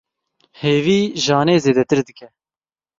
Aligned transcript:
Hêvî, 0.61 1.01
janê 1.25 1.55
zêdetir 1.65 1.99
dike. 2.07 2.27